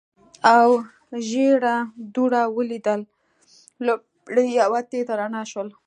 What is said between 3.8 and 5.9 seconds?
لومړی یوه تېزه رڼا شول.